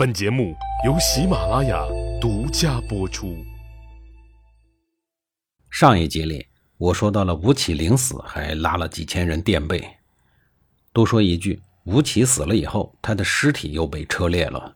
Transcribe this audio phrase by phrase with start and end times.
[0.00, 0.56] 本节目
[0.86, 1.86] 由喜马拉雅
[2.18, 3.36] 独家播出。
[5.68, 6.46] 上一集里，
[6.78, 9.86] 我说到了吴起临死还拉了几千人垫背。
[10.94, 14.74] 多说一句，吴起死了以后，他的尸体又被车裂了。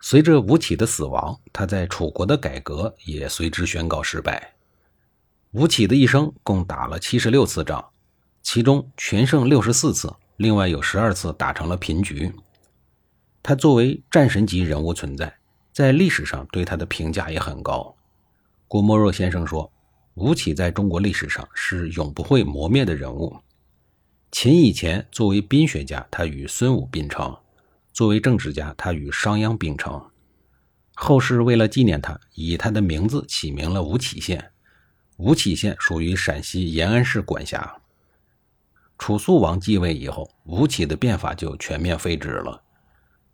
[0.00, 4.56] 随着吴起的死亡，他在楚国的改革也随之宣告失败。
[5.52, 7.82] 吴起的一生共打了七十六次仗，
[8.42, 12.30] 其中全胜六十四次，另外有十二次打成了平局。
[13.46, 15.36] 他作为战神级人物存在，
[15.70, 17.94] 在历史上对他的评价也很高。
[18.66, 19.70] 郭沫若先生说，
[20.14, 23.36] 吴起在中国历史上是永不会磨灭的人物。
[24.32, 27.38] 秦以前作为兵学家，他与孙武并称；
[27.92, 30.02] 作为政治家，他与商鞅并称。
[30.94, 34.52] 后世为了纪念他，以他的名字起名了吴起县。
[35.18, 37.76] 吴起县属于陕西延安市管辖。
[38.96, 42.62] 楚肃王继位以后，吴起的变法就全面废止了。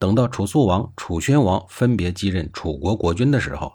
[0.00, 3.74] 等到楚肃王、楚宣王分别继任楚国国君的时候，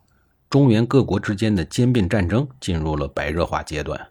[0.49, 4.07] 中原各国之间的兼并战争进入了白热化阶段，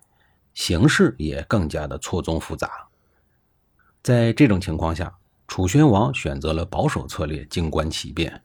[0.55, 2.71] 形势也更加的错综复杂。
[4.01, 5.13] 在这种情况下，
[5.49, 8.41] 楚宣王选择了保守策略，静观其变，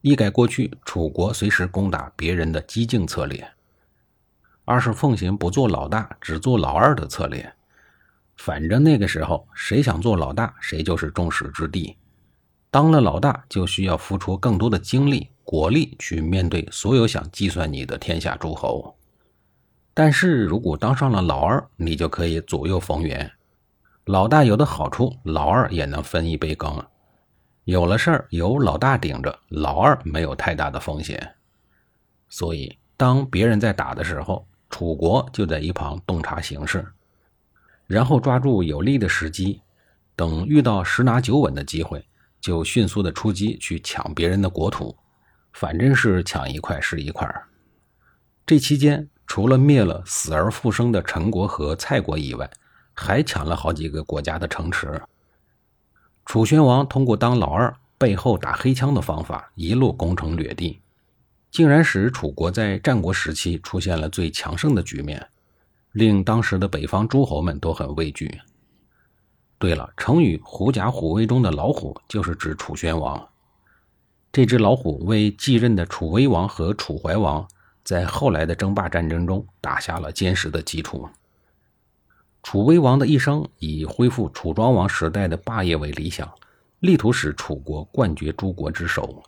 [0.00, 3.44] 一改过去楚国随时攻打别人的激进策略；
[4.64, 7.52] 二是奉行不做老大，只做老二的策略。
[8.36, 11.96] 反正那个时候，谁想做老大，谁就是众矢之的。
[12.78, 18.96] 当了老大，就需要付出更多的精力、国力去面对所有想计算你的天下诸侯。
[19.92, 23.28] 但是如果当上了老二，你就可以左右逢源。
[24.04, 26.80] 老大有的好处，老二也能分一杯羹。
[27.64, 31.34] 有了事儿由老大顶着，老二没有太大的风险。
[32.28, 36.86] 所以，当别人在打的时候，楚国就在一旁洞察形势，
[37.88, 39.62] 然后抓住有利的时机，
[40.14, 42.04] 等遇到十拿九稳的机会。
[42.40, 44.96] 就迅速的出击去抢别人的国土，
[45.52, 47.28] 反正是抢一块是一块。
[48.46, 52.50] 这期间，除了灭了死而复生的陈国和蔡国以外，
[52.94, 55.00] 还抢了好几个国家的城池。
[56.24, 60.80] 楚宣王通过当老二、背后打黑枪的方法，一路攻城掠地，
[61.50, 65.26] 竟然使楚国在战国时期出现了最强盛的局面，
[65.92, 68.40] 令当时的北方诸侯们都很畏惧。
[69.58, 73.28] 对了，成语“狐假虎威”中的老虎就是指楚宣王。
[74.30, 77.48] 这只老虎为继任的楚威王和楚怀王
[77.82, 81.08] 在后来的争霸战争中打下了坚实的基础。
[82.42, 86.32] 楚威王的一生以恢复楚庄王时代的霸业为理想，
[86.78, 89.22] 力图使楚国冠绝诸国之首。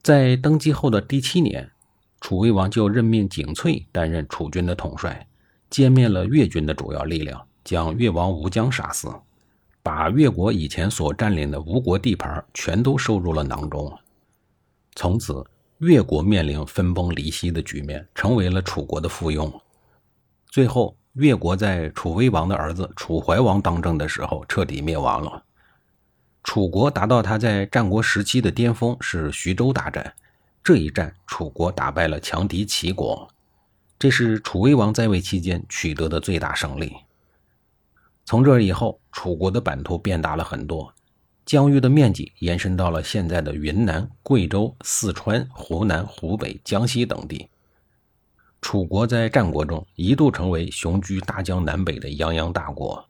[0.00, 1.72] 在登基后的第七年，
[2.20, 5.26] 楚威王就任命景翠担任楚军的统帅，
[5.70, 7.44] 歼灭了越军的主要力量。
[7.64, 9.12] 将越王吴江杀死，
[9.82, 13.92] 把越国以前所占领的吴国地盘全都收入了囊中。
[14.94, 15.44] 从此，
[15.78, 19.52] 越国面临分崩离析的局面，成为了楚国的附庸。
[20.46, 25.42] 最后，越国在楚威王的儿子楚怀王当政的时候彻底灭亡了。
[26.44, 30.14] 楚国达到他在战国时期的巅峰是徐州大战，
[30.62, 33.28] 这一战楚国打败了强敌齐国，
[33.98, 36.94] 这是楚威王在位期间取得的最大胜利。
[38.24, 40.92] 从这以后，楚国的版图变大了很多，
[41.44, 47.48] 疆域的面积延伸到了现在的云南、贵州、四川、湖南、湖北、江西等地。
[48.62, 53.06] 楚国在战国中一度成为雄居大江南北的泱泱大国。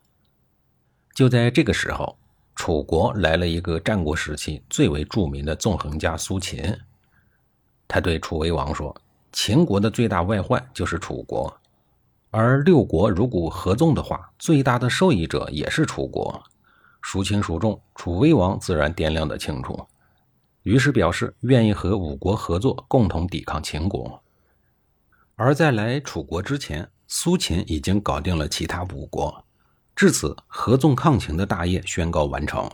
[1.13, 2.17] 就在这个时候，
[2.53, 6.77] 楚国来了一个战国时期最为著名的纵横家苏秦。
[7.87, 8.93] 他对楚威王说
[9.31, 11.55] ：“秦国的最大外患就是楚国。”
[12.37, 16.43] 而六国如果合纵的话，最大的受益者也是楚国。
[17.01, 19.87] 孰轻孰重，楚威王自然掂量得清楚，
[20.63, 24.21] 于是表示愿意和五国合作，共同抵抗秦国。
[25.35, 29.45] 而在来楚国之前，苏秦已经搞定了其他五国，
[29.95, 32.69] 至此合纵抗秦的大业宣告完成。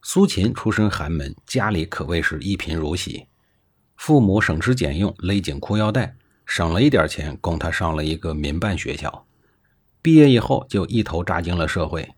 [0.00, 3.26] 苏秦出身寒门，家里可谓是一贫如洗，
[3.96, 6.16] 父母省吃俭用，勒紧裤腰带。
[6.46, 9.26] 省了一点钱，供他上了一个民办学校。
[10.02, 12.14] 毕业以后，就一头扎进了社会。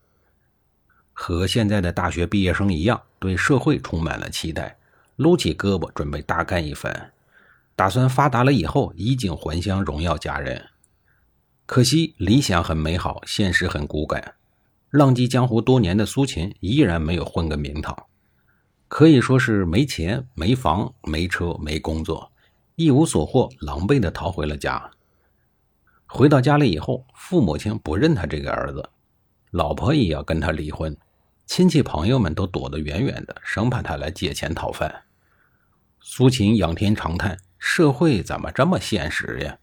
[1.12, 4.76] 和现在的大学毕业生一样，对社会充满了期待，
[5.17, 7.12] 撸起胳膊准备大干一番，
[7.75, 10.67] 打算发达了以后衣锦还乡，荣耀家人。
[11.64, 14.34] 可惜理想很美好，现实很骨感。
[14.90, 17.96] 浪迹江湖多年的苏秦依然没有混个名堂，
[18.88, 22.31] 可以说是没钱、没房、没车、没工作。
[22.76, 24.90] 一无所获，狼狈地逃回了家。
[26.05, 28.87] 回到家里以后，父母亲不认他这个儿子，
[29.50, 30.94] 老婆也要跟他离婚。
[31.46, 34.94] 亲戚朋友们都躲得远远的，生怕他来借钱讨饭。
[36.00, 39.58] 苏秦仰天长叹：“社会怎么这么现实呀？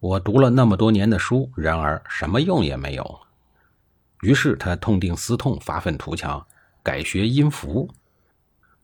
[0.00, 3.20] 我读了那么多年的书，然而什么用也没有。”
[4.22, 6.44] 于是他痛定思痛，发愤图强，
[6.82, 7.88] 改学阴符。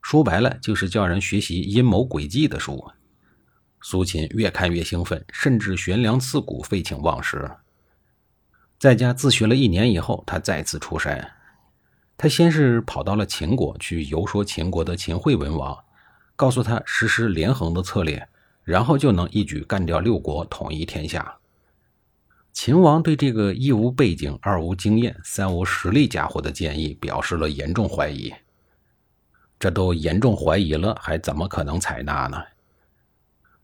[0.01, 2.89] 说白了，就是叫人学习阴谋诡计的书。
[3.83, 7.51] 苏秦越看越兴奋，甚至悬梁刺股，废寝忘食。
[8.79, 11.33] 在家自学了一年以后，他再次出山。
[12.17, 15.77] 他先是跑到了秦国去游说秦国的秦惠文王，
[16.37, 18.29] 告诉他实施连横的策略，
[18.63, 21.37] 然后就能一举干掉六国，统一天下。
[22.53, 28.33] 秦王对这个一无背景、二无经验、三无实力家伙的建议表示了严重怀疑。
[29.59, 32.43] 这都严重怀疑了，还怎么可能采纳呢？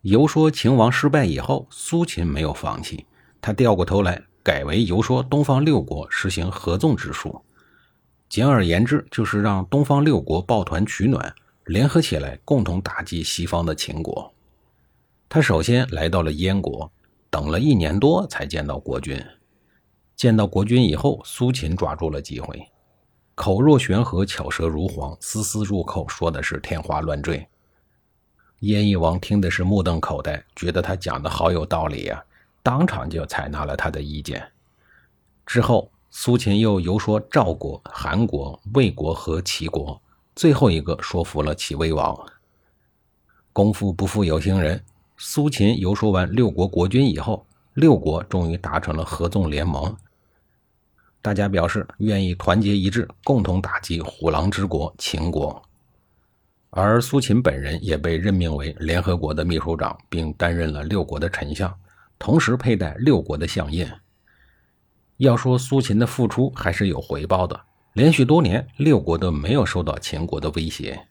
[0.08, 3.04] 游说秦王失败以后，苏秦没有放弃，
[3.42, 7.38] 他掉过头来改为游说东方六国实行合纵之术。
[8.26, 11.34] 简而言之，就是让东方六国抱团取暖，
[11.66, 14.32] 联合起来共同打击西方的秦国。
[15.28, 16.90] 他首先来到了燕国。
[17.28, 19.22] 等了一年多才见到国君，
[20.16, 22.66] 见到国君以后，苏秦抓住了机会，
[23.34, 27.46] 口若悬河，巧舌如簧，丝丝入扣，说的是天花乱坠。
[28.60, 32.22] 燕翼王听的是目瞪口呆，觉得他讲的好有道理呀，
[32.62, 34.44] 当场就采纳了他的意见。
[35.46, 40.00] 之后，苏秦又游说赵国、韩国、魏国和齐国，
[40.34, 42.18] 最后一个说服了齐威王。
[43.52, 44.82] 功夫不负有心人。
[45.16, 49.96] 苏秦游说完六国国君以后，六国终于达成了合纵联盟。
[51.20, 55.60] 大家表示愿意团结一致，共同打击虎狼之国秦国。
[56.70, 61.74] 而苏秦本人也被任命为联合国的秘书长，并担任了六国的丞相，
[62.18, 63.88] 同时佩戴六国的相印。
[65.16, 67.58] 要说苏秦的付出还是有回报的，
[67.94, 71.06] 连续多年六国都没有受到秦国的威胁。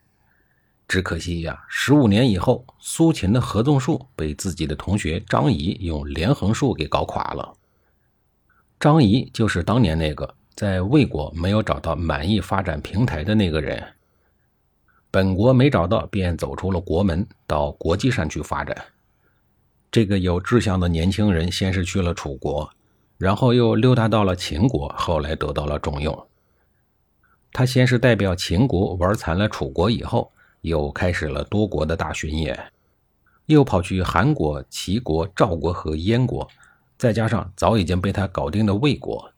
[0.88, 7.54] 只可惜呀，十五年以后，苏秦的合纵术被自己的同学张仪用连横术给搞垮了。
[8.80, 13.84] 张仪就是当年那个在魏国没有找到满意发展平台的那个人，
[15.18, 18.78] 本国没找到，便走出了国门，到国际上去发展。
[19.90, 22.70] 这个有志向的年轻人，先是去了楚国，
[23.18, 26.28] 然后又溜达到了秦国，后来得到了重用。
[27.52, 30.32] 他先是代表秦国玩残了楚国，以后。
[30.62, 32.72] 又开始了多国的大巡演，
[33.48, 36.48] 又跑去韩国、齐国、赵国和燕国，
[36.96, 39.32] 再加上早已经被他搞定的魏国，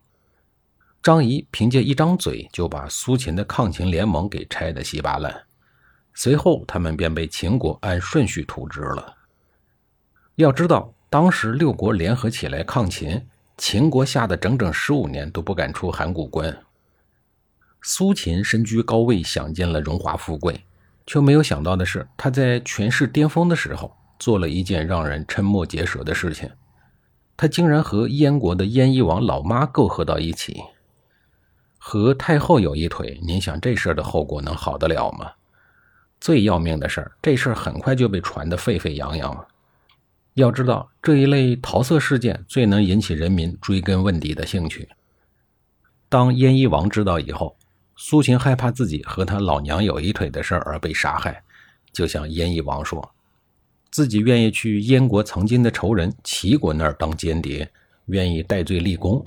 [1.02, 5.46] 张仪凭借一张嘴就把苏秦的抗秦联盟给拆得稀巴烂。
[6.22, 9.16] 随后，他们便被秦国按顺序图之了。
[10.36, 13.26] 要知道，当时六国联合起来抗秦，
[13.58, 16.54] 秦国吓得整整十五年都不敢出函谷关。
[17.82, 20.66] 苏秦身居高位，享尽了荣华富贵。
[21.08, 26.52] 却没有想到的是，他在权势巅峰的时候做了一件让人瞠目结舌的事情。
[27.38, 30.62] 他竟然和燕国的燕翼王老妈媾和到一起，
[31.78, 33.22] 和太后有一腿。
[33.24, 35.32] 您想这事儿的后果能好得了吗？
[36.20, 39.48] 最要命的事儿，这事儿很快就被传得沸沸扬扬了。
[40.36, 44.88] 要知道，这一类桃色事件最能引起人民追根问底的兴趣。
[46.08, 47.56] 当燕翼王知道以后，
[47.96, 51.44] 苏秦害怕自己和他老娘有一腿的事儿而被杀害，
[51.92, 53.12] 就向燕翼王说，
[53.92, 57.70] 自己愿意去燕国曾经的仇人齐国那儿当间谍，
[58.06, 59.26] 愿意戴罪立功。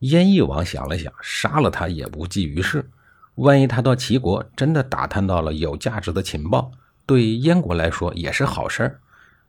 [0.00, 2.90] 燕翼王想了想，杀了他也无济于事，
[3.36, 6.70] 万一他到齐国真的打探到了有价值的情报，
[7.04, 9.00] 对燕国来说也是好事儿，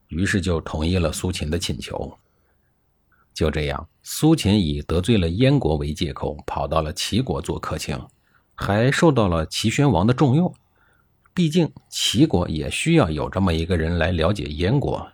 [0.07, 2.17] 于是就同意了苏秦的请求。
[3.33, 7.99] 就这样，苏秦以得罪了燕国为借口，跑到了齐国做客卿，
[8.55, 10.53] 还受到了齐宣王的重用。
[11.33, 15.05] 毕竟齐国也需要有这么一个人来了解燕国。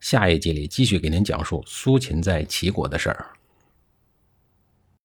[0.00, 3.35] 下一集里继续给您讲述苏秦在齐国的事儿。